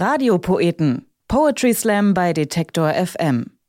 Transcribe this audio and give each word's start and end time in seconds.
Radiopoeten. 0.00 1.06
Poetry 1.28 1.74
Slam 1.74 2.14
bei 2.14 2.32
Detektor 2.32 2.94
FM. 2.94 3.59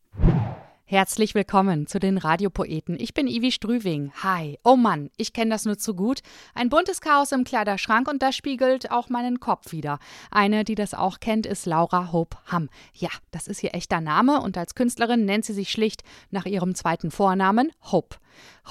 Herzlich 0.91 1.35
willkommen 1.35 1.87
zu 1.87 1.99
den 1.99 2.17
Radiopoeten. 2.17 2.99
Ich 2.99 3.13
bin 3.13 3.25
Ivi 3.25 3.53
Strüving. 3.53 4.11
Hi. 4.23 4.59
Oh 4.65 4.75
Mann, 4.75 5.09
ich 5.15 5.31
kenne 5.31 5.51
das 5.51 5.63
nur 5.63 5.77
zu 5.77 5.95
gut. 5.95 6.19
Ein 6.53 6.67
buntes 6.67 6.99
Chaos 6.99 7.31
im 7.31 7.45
Kleiderschrank 7.45 8.09
und 8.09 8.21
das 8.21 8.35
spiegelt 8.35 8.91
auch 8.91 9.07
meinen 9.07 9.39
Kopf 9.39 9.71
wieder. 9.71 9.99
Eine, 10.31 10.65
die 10.65 10.75
das 10.75 10.93
auch 10.93 11.21
kennt, 11.21 11.45
ist 11.45 11.65
Laura 11.65 12.11
Hope 12.11 12.35
Hamm. 12.45 12.67
Ja, 12.93 13.07
das 13.31 13.47
ist 13.47 13.63
ihr 13.63 13.73
echter 13.73 14.01
Name 14.01 14.41
und 14.41 14.57
als 14.57 14.75
Künstlerin 14.75 15.23
nennt 15.23 15.45
sie 15.45 15.53
sich 15.53 15.71
schlicht 15.71 16.03
nach 16.29 16.45
ihrem 16.45 16.75
zweiten 16.75 17.09
Vornamen 17.09 17.71
Hope. 17.89 18.17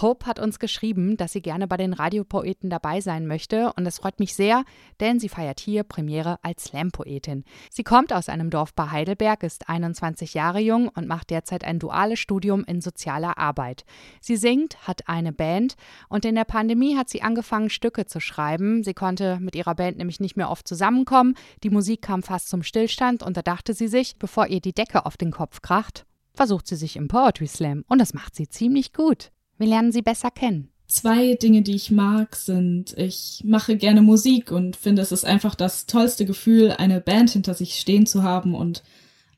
Hope 0.00 0.27
hat 0.27 0.38
uns 0.38 0.59
geschrieben, 0.59 1.16
dass 1.16 1.32
sie 1.32 1.42
gerne 1.42 1.66
bei 1.66 1.77
den 1.77 1.92
Radiopoeten 1.92 2.70
dabei 2.70 3.00
sein 3.00 3.27
möchte 3.27 3.73
und 3.74 3.84
das 3.84 3.98
freut 3.98 4.20
mich 4.20 4.34
sehr, 4.34 4.64
denn 5.00 5.18
sie 5.18 5.28
feiert 5.28 5.60
hier 5.60 5.82
Premiere 5.82 6.38
als 6.42 6.64
Slam-Poetin. 6.64 7.45
Sie 7.70 7.82
kommt 7.82 8.12
aus 8.12 8.28
einem 8.28 8.50
Dorf 8.50 8.73
bei 8.74 8.91
Heidelberg, 8.91 9.42
ist 9.42 9.68
21 9.68 10.34
Jahre 10.34 10.60
jung 10.60 10.88
und 10.88 11.09
macht 11.09 11.30
derzeit 11.30 11.64
ein 11.64 11.78
duales 12.10 12.19
Studium 12.19 12.64
in 12.64 12.80
sozialer 12.80 13.38
Arbeit. 13.38 13.84
Sie 14.20 14.37
singt, 14.37 14.87
hat 14.87 15.09
eine 15.09 15.32
Band 15.32 15.77
und 16.09 16.24
in 16.24 16.34
der 16.34 16.45
Pandemie 16.45 16.96
hat 16.96 17.09
sie 17.09 17.23
angefangen, 17.23 17.70
Stücke 17.70 18.06
zu 18.06 18.20
schreiben. 18.20 18.83
Sie 18.83 18.95
konnte 18.95 19.38
mit 19.41 19.55
ihrer 19.55 19.74
Band 19.74 19.98
nämlich 19.98 20.20
nicht 20.20 20.36
mehr 20.36 20.50
oft 20.50 20.66
zusammenkommen. 20.66 21.34
Die 21.62 21.70
Musik 21.70 22.02
kam 22.02 22.23
fast 22.23 22.48
zum 22.48 22.62
Stillstand 22.62 23.23
und 23.23 23.36
da 23.36 23.42
dachte 23.42 23.74
sie 23.74 23.88
sich, 23.88 24.16
bevor 24.16 24.48
ihr 24.48 24.60
die 24.60 24.73
Decke 24.73 25.06
auf 25.06 25.16
den 25.16 25.30
Kopf 25.30 25.62
kracht, 25.62 26.05
versucht 26.34 26.66
sie 26.66 26.77
sich 26.77 26.96
im 26.96 27.09
Poetry 27.09 27.46
Slam 27.46 27.84
und 27.88 27.98
das 28.00 28.14
macht 28.14 28.34
sie 28.34 28.48
ziemlich 28.48 28.92
gut. 28.92 29.30
Wir 29.58 29.69
lernen 29.69 29.92
sie 29.92 30.02
besser 30.02 30.30
kennen. 30.30 30.70
Zwei 30.86 31.34
Dinge, 31.34 31.62
die 31.62 31.77
ich 31.77 31.92
mag, 31.92 32.34
sind, 32.34 32.98
ich 32.98 33.42
mache 33.45 33.77
gerne 33.77 34.02
Musik 34.02 34.50
und 34.50 34.74
finde, 34.74 35.02
es 35.02 35.12
ist 35.12 35.24
einfach 35.24 35.55
das 35.55 35.86
tollste 35.86 36.27
Gefühl, 36.27 36.72
eine 36.72 37.00
Band 37.00 37.30
hinter 37.30 37.55
sich 37.55 37.78
stehen 37.78 38.06
zu 38.06 38.24
haben 38.24 38.56
und 38.56 38.83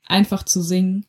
einfach 0.07 0.45
zu 0.45 0.62
singen. 0.62 1.05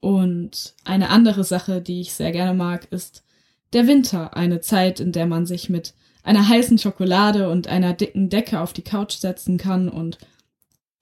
Und 0.00 0.74
eine 0.84 1.10
andere 1.10 1.44
Sache, 1.44 1.80
die 1.80 2.00
ich 2.00 2.12
sehr 2.12 2.32
gerne 2.32 2.54
mag, 2.54 2.86
ist 2.90 3.24
der 3.72 3.86
Winter, 3.86 4.36
eine 4.36 4.60
Zeit, 4.60 5.00
in 5.00 5.12
der 5.12 5.26
man 5.26 5.46
sich 5.46 5.68
mit 5.68 5.94
einer 6.22 6.48
heißen 6.48 6.78
Schokolade 6.78 7.50
und 7.50 7.68
einer 7.68 7.94
dicken 7.94 8.28
Decke 8.28 8.60
auf 8.60 8.72
die 8.72 8.82
Couch 8.82 9.14
setzen 9.14 9.58
kann 9.58 9.88
und 9.88 10.18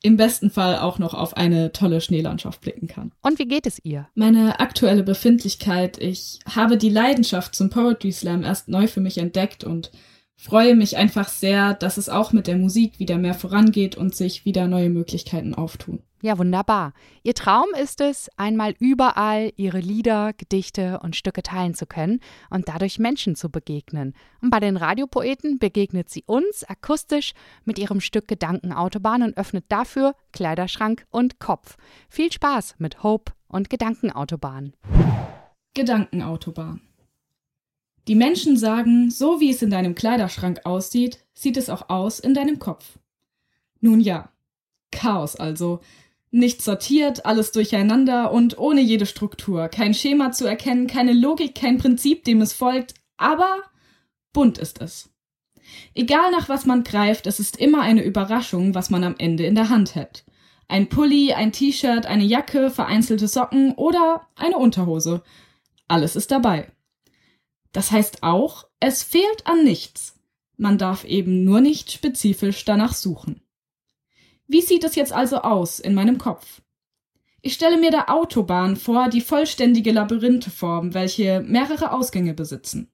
im 0.02 0.16
besten 0.16 0.50
Fall 0.50 0.78
auch 0.78 0.98
noch 0.98 1.14
auf 1.14 1.36
eine 1.36 1.72
tolle 1.72 2.00
Schneelandschaft 2.00 2.60
blicken 2.60 2.86
kann. 2.86 3.12
Und 3.22 3.38
wie 3.38 3.48
geht 3.48 3.66
es 3.66 3.80
ihr? 3.82 4.08
Meine 4.14 4.60
aktuelle 4.60 5.02
Befindlichkeit, 5.02 5.98
ich 5.98 6.38
habe 6.48 6.76
die 6.76 6.90
Leidenschaft 6.90 7.54
zum 7.54 7.70
Poetry 7.70 8.12
Slam 8.12 8.44
erst 8.44 8.68
neu 8.68 8.86
für 8.86 9.00
mich 9.00 9.18
entdeckt 9.18 9.64
und 9.64 9.90
freue 10.36 10.76
mich 10.76 10.96
einfach 10.96 11.28
sehr, 11.28 11.74
dass 11.74 11.96
es 11.96 12.08
auch 12.08 12.32
mit 12.32 12.46
der 12.46 12.56
Musik 12.56 12.98
wieder 13.00 13.18
mehr 13.18 13.34
vorangeht 13.34 13.96
und 13.96 14.14
sich 14.14 14.44
wieder 14.44 14.68
neue 14.68 14.90
Möglichkeiten 14.90 15.54
auftun. 15.54 16.02
Ja, 16.26 16.38
wunderbar. 16.38 16.92
Ihr 17.22 17.34
Traum 17.34 17.68
ist 17.80 18.00
es, 18.00 18.28
einmal 18.36 18.74
überall 18.80 19.52
ihre 19.54 19.78
Lieder, 19.78 20.32
Gedichte 20.32 20.98
und 20.98 21.14
Stücke 21.14 21.40
teilen 21.40 21.74
zu 21.74 21.86
können 21.86 22.18
und 22.50 22.66
dadurch 22.66 22.98
Menschen 22.98 23.36
zu 23.36 23.48
begegnen. 23.48 24.12
Und 24.42 24.50
bei 24.50 24.58
den 24.58 24.76
Radiopoeten 24.76 25.60
begegnet 25.60 26.10
sie 26.10 26.24
uns 26.26 26.64
akustisch 26.64 27.32
mit 27.64 27.78
ihrem 27.78 28.00
Stück 28.00 28.26
Gedankenautobahn 28.26 29.22
und 29.22 29.36
öffnet 29.36 29.66
dafür 29.68 30.16
Kleiderschrank 30.32 31.06
und 31.10 31.38
Kopf. 31.38 31.76
Viel 32.08 32.32
Spaß 32.32 32.74
mit 32.78 33.04
Hope 33.04 33.30
und 33.46 33.70
Gedankenautobahn. 33.70 34.72
Gedankenautobahn. 35.74 36.80
Die 38.08 38.16
Menschen 38.16 38.56
sagen, 38.56 39.12
so 39.12 39.38
wie 39.38 39.50
es 39.50 39.62
in 39.62 39.70
deinem 39.70 39.94
Kleiderschrank 39.94 40.62
aussieht, 40.64 41.24
sieht 41.34 41.56
es 41.56 41.70
auch 41.70 41.88
aus 41.88 42.18
in 42.18 42.34
deinem 42.34 42.58
Kopf. 42.58 42.98
Nun 43.80 44.00
ja, 44.00 44.32
Chaos 44.96 45.36
also. 45.36 45.80
Nicht 46.30 46.62
sortiert, 46.62 47.24
alles 47.24 47.52
durcheinander 47.52 48.32
und 48.32 48.58
ohne 48.58 48.80
jede 48.80 49.06
Struktur, 49.06 49.68
kein 49.68 49.94
Schema 49.94 50.32
zu 50.32 50.44
erkennen, 50.44 50.86
keine 50.86 51.12
Logik, 51.12 51.54
kein 51.54 51.78
Prinzip, 51.78 52.24
dem 52.24 52.40
es 52.40 52.52
folgt, 52.52 52.94
aber 53.16 53.62
bunt 54.32 54.58
ist 54.58 54.80
es. 54.80 55.10
Egal 55.94 56.30
nach 56.30 56.48
was 56.48 56.66
man 56.66 56.84
greift, 56.84 57.26
es 57.26 57.40
ist 57.40 57.56
immer 57.56 57.80
eine 57.80 58.02
Überraschung, 58.02 58.74
was 58.74 58.90
man 58.90 59.04
am 59.04 59.14
Ende 59.18 59.46
in 59.46 59.54
der 59.54 59.68
Hand 59.68 59.94
hält. 59.94 60.24
Ein 60.68 60.88
Pulli, 60.88 61.32
ein 61.32 61.52
T-Shirt, 61.52 62.06
eine 62.06 62.24
Jacke, 62.24 62.70
vereinzelte 62.70 63.28
Socken 63.28 63.72
oder 63.72 64.26
eine 64.34 64.58
Unterhose. 64.58 65.22
Alles 65.86 66.16
ist 66.16 66.30
dabei. 66.32 66.72
Das 67.72 67.92
heißt 67.92 68.22
auch, 68.22 68.66
es 68.80 69.02
fehlt 69.02 69.46
an 69.46 69.62
nichts. 69.64 70.18
Man 70.56 70.78
darf 70.78 71.04
eben 71.04 71.44
nur 71.44 71.60
nicht 71.60 71.92
spezifisch 71.92 72.64
danach 72.64 72.94
suchen. 72.94 73.42
Wie 74.48 74.62
sieht 74.62 74.84
es 74.84 74.94
jetzt 74.94 75.12
also 75.12 75.38
aus 75.38 75.80
in 75.80 75.94
meinem 75.94 76.18
Kopf? 76.18 76.62
Ich 77.42 77.54
stelle 77.54 77.78
mir 77.78 77.90
der 77.90 78.10
Autobahn 78.10 78.76
vor, 78.76 79.08
die 79.08 79.20
vollständige 79.20 79.92
Labyrinthe 79.92 80.50
welche 80.94 81.40
mehrere 81.40 81.92
Ausgänge 81.92 82.34
besitzen. 82.34 82.90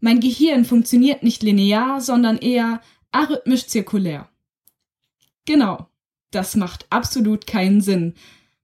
Mein 0.00 0.20
Gehirn 0.20 0.64
funktioniert 0.64 1.22
nicht 1.22 1.42
linear, 1.42 2.00
sondern 2.00 2.38
eher 2.38 2.80
arrhythmisch 3.12 3.66
zirkulär. 3.66 4.28
Genau, 5.46 5.88
das 6.30 6.56
macht 6.56 6.86
absolut 6.90 7.46
keinen 7.46 7.80
Sinn. 7.80 8.14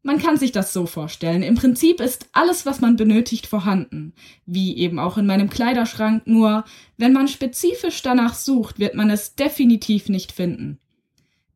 Man 0.03 0.19
kann 0.19 0.37
sich 0.37 0.53
das 0.53 0.73
so 0.73 0.87
vorstellen. 0.87 1.43
Im 1.43 1.57
Prinzip 1.57 2.01
ist 2.01 2.29
alles, 2.33 2.65
was 2.65 2.81
man 2.81 2.97
benötigt, 2.97 3.47
vorhanden. 3.47 4.15
Wie 4.47 4.77
eben 4.77 4.99
auch 4.99 5.19
in 5.19 5.27
meinem 5.27 5.51
Kleiderschrank, 5.51 6.27
nur 6.27 6.65
wenn 6.97 7.13
man 7.13 7.27
spezifisch 7.27 8.03
danach 8.03 8.35
sucht, 8.35 8.79
wird 8.79 8.95
man 8.95 9.11
es 9.11 9.35
definitiv 9.35 10.09
nicht 10.09 10.31
finden. 10.31 10.79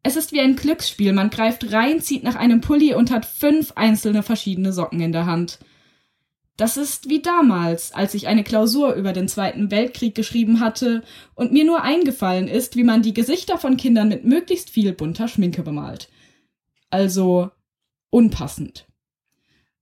Es 0.03 0.17
ist 0.17 0.33
wie 0.33 0.41
ein 0.41 0.57
Glücksspiel. 0.57 1.13
Man 1.13 1.31
greift 1.31 1.73
rein, 1.73 2.01
zieht 2.01 2.23
nach 2.23 2.37
einem 2.37 2.61
Pulli 2.61 2.95
und 2.95 3.11
hat 3.11 3.27
fünf 3.27 3.73
einzelne 3.77 4.23
verschiedene 4.23 4.73
Socken 4.73 5.01
in 5.01 5.13
der 5.13 5.27
Hand. 5.27 5.59
Das 6.57 6.77
ist 6.77 7.09
wie 7.09 7.23
damals, 7.23 7.93
als 7.93 8.13
ich 8.13 8.27
eine 8.27 8.45
Klausur 8.45 8.93
über 8.93 9.15
den 9.15 9.29
Zweiten 9.29 9.71
Weltkrieg 9.71 10.15
geschrieben 10.15 10.61
hatte 10.61 11.03
und 11.35 11.53
mir 11.53 11.65
nur 11.65 11.83
eingefallen 11.83 12.49
ist, 12.49 12.77
wie 12.77 12.85
man 12.85 13.01
die 13.01 13.15
Gesichter 13.15 13.57
von 13.57 13.79
Kindern 13.79 14.09
mit 14.09 14.25
möglichst 14.25 14.69
viel 14.69 14.93
bunter 14.93 15.27
Schminke 15.27 15.63
bemalt. 15.63 16.11
Also 16.91 17.51
unpassend. 18.11 18.87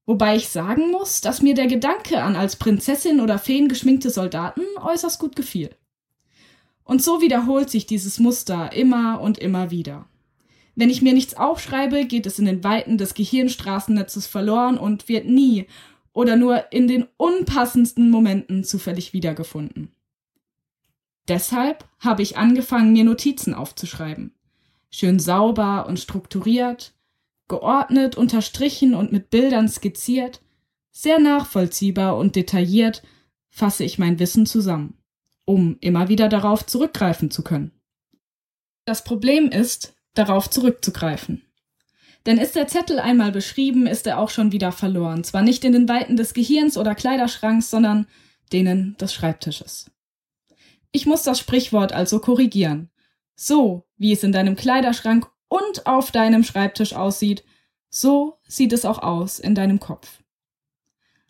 Wobei 0.07 0.37
ich 0.37 0.49
sagen 0.49 0.91
muss, 0.91 1.21
dass 1.21 1.43
mir 1.43 1.55
der 1.55 1.67
Gedanke 1.67 2.23
an 2.23 2.37
als 2.37 2.57
Prinzessin 2.57 3.21
oder 3.21 3.39
Feen 3.39 3.69
geschminkte 3.69 4.11
Soldaten 4.11 4.63
äußerst 4.81 5.19
gut 5.19 5.35
gefiel. 5.35 5.71
Und 6.89 7.03
so 7.03 7.21
wiederholt 7.21 7.69
sich 7.69 7.85
dieses 7.85 8.19
Muster 8.19 8.73
immer 8.73 9.21
und 9.21 9.37
immer 9.37 9.71
wieder. 9.71 10.07
Wenn 10.75 10.89
ich 10.89 11.03
mir 11.03 11.13
nichts 11.13 11.37
aufschreibe, 11.37 12.07
geht 12.07 12.25
es 12.25 12.39
in 12.39 12.47
den 12.47 12.65
Weiten 12.65 12.97
des 12.97 13.13
Gehirnstraßennetzes 13.13 14.27
verloren 14.27 14.79
und 14.79 15.07
wird 15.07 15.27
nie 15.27 15.67
oder 16.15 16.37
nur 16.37 16.73
in 16.73 16.89
den 16.89 17.07
unpassendsten 17.19 18.11
Momenten 18.11 18.65
zufällig 18.65 19.13
wiedergefunden. 19.13 19.93
Deshalb 21.29 21.87
habe 21.99 22.23
ich 22.23 22.39
angefangen, 22.39 22.95
mir 22.95 23.05
Notizen 23.05 23.53
aufzuschreiben. 23.53 24.33
Schön 24.89 25.19
sauber 25.19 25.85
und 25.87 26.01
strukturiert, 26.01 26.95
geordnet, 27.49 28.17
unterstrichen 28.17 28.95
und 28.95 29.13
mit 29.13 29.29
Bildern 29.29 29.69
skizziert, 29.69 30.41
sehr 30.91 31.19
nachvollziehbar 31.19 32.17
und 32.17 32.35
detailliert 32.35 33.03
fasse 33.51 33.85
ich 33.85 33.99
mein 33.99 34.19
Wissen 34.19 34.47
zusammen 34.47 34.98
um 35.49 35.79
immer 35.81 36.11
wieder 36.11 36.29
darauf 36.29 36.67
zurückgreifen 36.67 37.31
zu 37.31 37.43
können. 37.43 37.73
Das 38.85 39.03
Problem 39.03 39.51
ist, 39.51 39.97
darauf 40.13 40.51
zurückzugreifen. 40.51 41.43
Denn 42.27 42.37
ist 42.37 42.55
der 42.55 42.67
Zettel 42.67 43.01
einmal 43.01 43.33
beschrieben, 43.33 43.87
ist 43.87 44.07
er 44.07 44.19
auch 44.19 44.29
schon 44.29 44.53
wieder 44.53 44.73
verloren. 44.73 45.25
Zwar 45.25 45.41
nicht 45.41 45.65
in 45.65 45.73
den 45.73 45.89
Weiten 45.89 46.17
des 46.17 46.35
Gehirns 46.35 46.77
oder 46.77 46.95
Kleiderschranks, 46.95 47.71
sondern 47.71 48.07
denen 48.53 48.95
des 48.99 49.15
Schreibtisches. 49.15 49.91
Ich 50.93 51.07
muss 51.07 51.23
das 51.23 51.39
Sprichwort 51.39 51.93
also 51.93 52.19
korrigieren. 52.19 52.91
So, 53.35 53.87
wie 53.97 54.13
es 54.13 54.23
in 54.23 54.33
deinem 54.33 54.55
Kleiderschrank 54.55 55.29
und 55.49 55.87
auf 55.87 56.11
deinem 56.11 56.45
Schreibtisch 56.45 56.93
aussieht, 56.93 57.43
so 57.89 58.37
sieht 58.47 58.75
es 58.75 58.85
auch 58.85 58.99
aus 58.99 59.39
in 59.39 59.55
deinem 59.55 59.81
Kopf. 59.81 60.19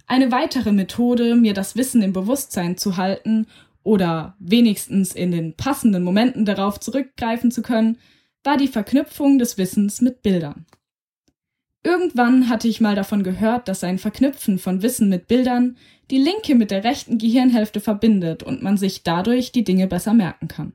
Eine 0.09 0.33
weitere 0.33 0.73
Methode, 0.73 1.37
mir 1.37 1.55
das 1.55 1.77
Wissen 1.77 2.03
im 2.03 2.13
Bewusstsein 2.13 2.77
zu 2.79 2.97
halten 2.97 3.47
oder 3.89 4.37
wenigstens 4.39 5.15
in 5.15 5.31
den 5.31 5.55
passenden 5.57 6.03
Momenten 6.03 6.45
darauf 6.45 6.79
zurückgreifen 6.79 7.51
zu 7.51 7.63
können, 7.63 7.97
war 8.45 8.59
die 8.59 8.69
Verknüpfung 8.69 9.39
des 9.39 9.57
Wissens 9.57 10.03
mit 10.03 10.21
Bildern. 10.21 10.67
Irgendwann 11.83 12.51
hatte 12.51 12.69
ich 12.69 12.83
mal 12.83 12.95
davon 12.95 13.23
gehört, 13.23 13.67
dass 13.67 13.83
ein 13.83 13.99
Verknüpfen 13.99 14.59
von 14.59 14.83
Wissen 14.83 15.09
mit 15.09 15.27
Bildern 15.27 15.79
die 16.11 16.19
linke 16.19 16.55
mit 16.55 16.71
der 16.71 16.85
rechten 16.85 17.17
Gehirnhälfte 17.17 17.81
verbindet 17.81 18.43
und 18.43 18.63
man 18.63 18.77
sich 18.77 19.05
dadurch 19.05 19.53
die 19.53 19.65
Dinge 19.65 19.87
besser 19.87 20.13
merken 20.13 20.49
kann. 20.49 20.75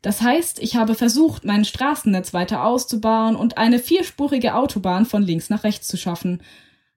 Das 0.00 0.22
heißt, 0.22 0.62
ich 0.62 0.76
habe 0.76 0.94
versucht, 0.94 1.44
mein 1.44 1.64
Straßennetz 1.64 2.32
weiter 2.32 2.64
auszubauen 2.64 3.34
und 3.34 3.58
eine 3.58 3.80
vierspurige 3.80 4.54
Autobahn 4.54 5.04
von 5.04 5.24
links 5.24 5.50
nach 5.50 5.64
rechts 5.64 5.88
zu 5.88 5.96
schaffen, 5.96 6.42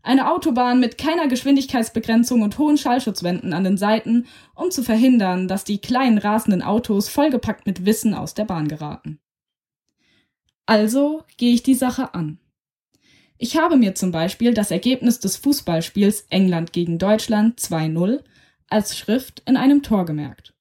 eine 0.07 0.31
Autobahn 0.31 0.79
mit 0.79 0.97
keiner 0.97 1.27
Geschwindigkeitsbegrenzung 1.27 2.41
und 2.41 2.57
hohen 2.57 2.77
Schallschutzwänden 2.77 3.51
an 3.51 3.65
den 3.65 3.77
Seiten, 3.77 4.25
um 4.55 4.71
zu 4.71 4.81
verhindern, 4.81 5.49
dass 5.49 5.65
die 5.65 5.79
kleinen 5.79 6.17
rasenden 6.17 6.61
Autos 6.61 7.09
vollgepackt 7.09 7.65
mit 7.65 7.85
Wissen 7.85 8.13
aus 8.13 8.33
der 8.33 8.45
Bahn 8.45 8.69
geraten. 8.69 9.19
Also 10.65 11.23
gehe 11.35 11.53
ich 11.53 11.61
die 11.61 11.75
Sache 11.75 12.13
an. 12.13 12.39
Ich 13.37 13.57
habe 13.57 13.75
mir 13.75 13.95
zum 13.95 14.11
Beispiel 14.11 14.53
das 14.53 14.71
Ergebnis 14.71 15.19
des 15.19 15.35
Fußballspiels 15.37 16.27
England 16.29 16.71
gegen 16.71 16.97
Deutschland 16.97 17.59
2-0 17.59 18.23
als 18.69 18.97
Schrift 18.97 19.43
in 19.45 19.57
einem 19.57 19.83
Tor 19.83 20.05
gemerkt. 20.05 20.53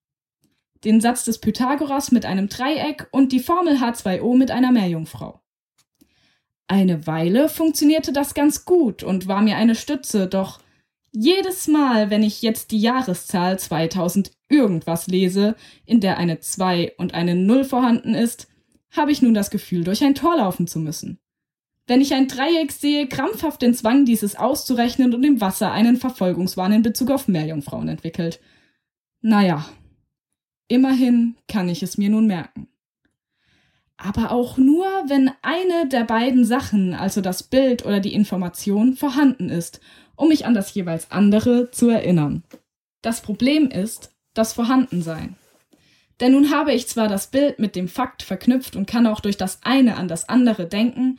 Den 0.84 1.00
Satz 1.00 1.24
des 1.24 1.38
Pythagoras 1.38 2.10
mit 2.10 2.26
einem 2.26 2.48
Dreieck 2.48 3.08
und 3.12 3.32
die 3.32 3.40
Formel 3.40 3.78
H2O 3.78 4.36
mit 4.36 4.50
einer 4.50 4.72
Meerjungfrau. 4.72 5.40
Eine 6.68 7.06
Weile 7.06 7.48
funktionierte 7.48 8.12
das 8.12 8.34
ganz 8.34 8.64
gut 8.64 9.02
und 9.02 9.28
war 9.28 9.42
mir 9.42 9.56
eine 9.56 9.74
Stütze, 9.74 10.26
doch 10.26 10.60
jedes 11.12 11.68
Mal, 11.68 12.10
wenn 12.10 12.22
ich 12.22 12.42
jetzt 12.42 12.72
die 12.72 12.80
Jahreszahl 12.80 13.58
2000 13.58 14.32
irgendwas 14.48 15.06
lese, 15.06 15.54
in 15.86 16.00
der 16.00 16.18
eine 16.18 16.40
2 16.40 16.94
und 16.98 17.14
eine 17.14 17.34
0 17.34 17.64
vorhanden 17.64 18.14
ist, 18.14 18.48
habe 18.90 19.12
ich 19.12 19.22
nun 19.22 19.34
das 19.34 19.50
Gefühl, 19.50 19.84
durch 19.84 20.02
ein 20.04 20.14
Tor 20.14 20.36
laufen 20.36 20.66
zu 20.66 20.78
müssen. 20.78 21.18
Wenn 21.86 22.00
ich 22.00 22.14
ein 22.14 22.26
Dreieck 22.26 22.72
sehe, 22.72 23.06
krampfhaft 23.06 23.62
den 23.62 23.72
Zwang, 23.72 24.04
dieses 24.04 24.34
auszurechnen 24.36 25.14
und 25.14 25.22
im 25.22 25.40
Wasser 25.40 25.70
einen 25.70 25.96
Verfolgungswahn 25.96 26.72
in 26.72 26.82
Bezug 26.82 27.10
auf 27.10 27.28
Meerjungfrauen 27.28 27.88
entwickelt. 27.88 28.40
Naja, 29.20 29.68
immerhin 30.68 31.36
kann 31.46 31.68
ich 31.68 31.82
es 31.82 31.96
mir 31.96 32.10
nun 32.10 32.26
merken. 32.26 32.68
Aber 33.96 34.30
auch 34.30 34.56
nur, 34.58 34.84
wenn 35.08 35.30
eine 35.42 35.88
der 35.88 36.04
beiden 36.04 36.44
Sachen, 36.44 36.94
also 36.94 37.20
das 37.20 37.42
Bild 37.42 37.84
oder 37.84 38.00
die 38.00 38.14
Information, 38.14 38.94
vorhanden 38.94 39.48
ist, 39.48 39.80
um 40.16 40.28
mich 40.28 40.46
an 40.46 40.54
das 40.54 40.74
jeweils 40.74 41.10
andere 41.10 41.70
zu 41.70 41.88
erinnern. 41.88 42.44
Das 43.02 43.22
Problem 43.22 43.68
ist 43.70 44.12
das 44.34 44.52
Vorhandensein. 44.52 45.36
Denn 46.20 46.32
nun 46.32 46.50
habe 46.50 46.72
ich 46.72 46.88
zwar 46.88 47.08
das 47.08 47.28
Bild 47.28 47.58
mit 47.58 47.76
dem 47.76 47.88
Fakt 47.88 48.22
verknüpft 48.22 48.76
und 48.76 48.86
kann 48.86 49.06
auch 49.06 49.20
durch 49.20 49.36
das 49.36 49.60
eine 49.62 49.96
an 49.96 50.08
das 50.08 50.28
andere 50.28 50.66
denken, 50.66 51.18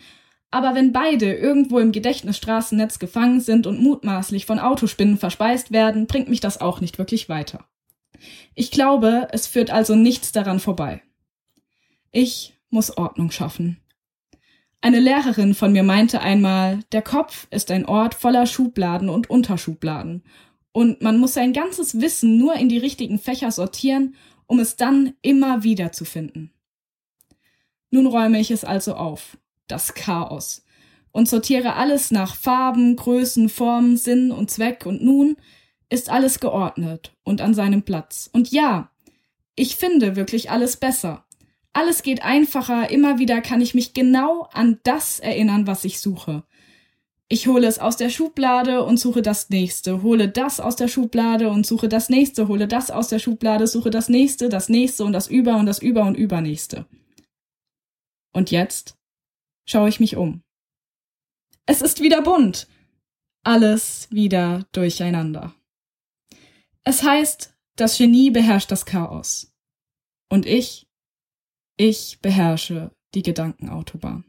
aber 0.49 0.75
wenn 0.75 0.93
beide 0.93 1.33
irgendwo 1.33 1.79
im 1.79 1.91
Gedächtnisstraßennetz 1.91 2.99
gefangen 2.99 3.41
sind 3.41 3.67
und 3.67 3.81
mutmaßlich 3.81 4.45
von 4.45 4.59
Autospinnen 4.59 5.17
verspeist 5.17 5.71
werden, 5.71 6.07
bringt 6.07 6.29
mich 6.29 6.39
das 6.39 6.61
auch 6.61 6.79
nicht 6.79 6.97
wirklich 6.97 7.27
weiter. 7.27 7.65
Ich 8.55 8.71
glaube, 8.71 9.27
es 9.31 9.45
führt 9.45 9.71
also 9.71 9.95
nichts 9.95 10.31
daran 10.31 10.59
vorbei. 10.59 11.03
Ich 12.11 12.56
muss 12.69 12.97
Ordnung 12.97 13.31
schaffen. 13.31 13.81
Eine 14.81 14.99
Lehrerin 14.99 15.53
von 15.53 15.71
mir 15.71 15.83
meinte 15.83 16.21
einmal, 16.21 16.81
der 16.91 17.01
Kopf 17.01 17.47
ist 17.49 17.71
ein 17.71 17.85
Ort 17.85 18.13
voller 18.13 18.45
Schubladen 18.45 19.09
und 19.09 19.29
Unterschubladen, 19.29 20.23
und 20.77 21.01
man 21.01 21.17
muss 21.17 21.33
sein 21.33 21.53
ganzes 21.53 22.01
Wissen 22.01 22.37
nur 22.37 22.53
in 22.53 22.69
die 22.69 22.77
richtigen 22.77 23.17
Fächer 23.17 23.51
sortieren, 23.51 24.13
um 24.45 24.59
es 24.59 24.75
dann 24.75 25.15
immer 25.23 25.63
wieder 25.63 25.91
zu 25.91 26.05
finden. 26.05 26.53
Nun 27.89 28.05
räume 28.05 28.39
ich 28.39 28.51
es 28.51 28.63
also 28.63 28.93
auf 28.93 29.39
das 29.65 29.95
Chaos 29.95 30.63
und 31.11 31.27
sortiere 31.27 31.73
alles 31.73 32.11
nach 32.11 32.35
Farben, 32.35 32.95
Größen, 32.95 33.49
Formen, 33.49 33.97
Sinn 33.97 34.31
und 34.31 34.51
Zweck 34.51 34.85
und 34.85 35.01
nun 35.03 35.37
ist 35.89 36.11
alles 36.11 36.39
geordnet 36.39 37.11
und 37.23 37.41
an 37.41 37.55
seinem 37.55 37.81
Platz. 37.81 38.29
Und 38.31 38.51
ja, 38.51 38.91
ich 39.55 39.77
finde 39.77 40.15
wirklich 40.15 40.51
alles 40.51 40.77
besser. 40.77 41.25
Alles 41.77 42.01
geht 42.01 42.23
einfacher, 42.23 42.89
immer 42.89 43.19
wieder 43.19 43.39
kann 43.39 43.61
ich 43.61 43.75
mich 43.75 43.93
genau 43.93 44.49
an 44.51 44.79
das 44.81 45.19
erinnern, 45.19 45.67
was 45.67 45.85
ich 45.85 45.99
suche. 45.99 46.43
Ich 47.27 47.45
hole 47.45 47.67
es 47.67 47.77
aus 47.77 47.97
der 47.97 48.09
Schublade 48.09 48.83
und 48.83 48.99
suche 48.99 49.21
das 49.21 49.51
nächste, 49.51 50.01
hole 50.01 50.27
das 50.27 50.59
aus 50.59 50.75
der 50.75 50.87
Schublade 50.87 51.51
und 51.51 51.67
suche 51.67 51.87
das 51.87 52.09
nächste, 52.09 52.47
hole 52.47 52.67
das 52.67 52.89
aus 52.89 53.09
der 53.09 53.19
Schublade, 53.19 53.67
suche 53.67 53.91
das 53.91 54.09
nächste, 54.09 54.49
das 54.49 54.69
nächste 54.69 55.05
und 55.05 55.13
das 55.13 55.27
über 55.27 55.55
und 55.57 55.67
das 55.67 55.77
über 55.77 56.01
und 56.05 56.15
übernächste. 56.15 56.87
Und 58.33 58.49
jetzt 58.49 58.97
schaue 59.69 59.89
ich 59.89 59.99
mich 59.99 60.15
um. 60.15 60.41
Es 61.67 61.83
ist 61.83 62.01
wieder 62.01 62.23
bunt. 62.23 62.67
Alles 63.43 64.07
wieder 64.09 64.65
durcheinander. 64.71 65.53
Es 66.83 67.03
heißt, 67.03 67.55
das 67.75 67.99
Genie 67.99 68.31
beherrscht 68.31 68.71
das 68.71 68.87
Chaos. 68.87 69.53
Und 70.27 70.47
ich, 70.47 70.86
ich 71.77 72.19
beherrsche 72.21 72.91
die 73.13 73.21
Gedankenautobahn. 73.21 74.25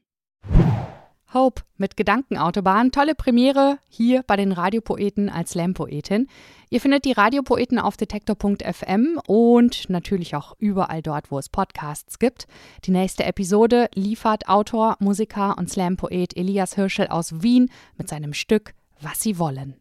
Hope 1.34 1.62
mit 1.76 1.96
Gedankenautobahn. 1.96 2.90
Tolle 2.90 3.14
Premiere 3.14 3.78
hier 3.88 4.22
bei 4.26 4.36
den 4.36 4.50
Radiopoeten 4.50 5.28
als 5.28 5.50
Slam-Poetin. 5.50 6.26
Ihr 6.70 6.80
findet 6.80 7.04
die 7.04 7.12
Radiopoeten 7.12 7.78
auf 7.78 7.98
detektor.fm 7.98 9.20
und 9.26 9.90
natürlich 9.90 10.34
auch 10.34 10.54
überall 10.58 11.02
dort, 11.02 11.30
wo 11.30 11.38
es 11.38 11.50
Podcasts 11.50 12.18
gibt. 12.18 12.46
Die 12.84 12.92
nächste 12.92 13.24
Episode 13.24 13.88
liefert 13.94 14.48
Autor, 14.48 14.96
Musiker 15.00 15.56
und 15.58 15.68
Slam-Poet 15.70 16.34
Elias 16.34 16.74
Hirschel 16.74 17.08
aus 17.08 17.42
Wien 17.42 17.70
mit 17.98 18.08
seinem 18.08 18.32
Stück 18.32 18.72
Was 19.02 19.20
sie 19.20 19.38
wollen. 19.38 19.76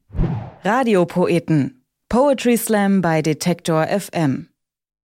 Radiopoeten. 0.64 1.86
Poetry 2.10 2.58
Slam 2.58 3.02
bei 3.02 3.22
Detektor 3.22 3.88
FM. 3.88 4.50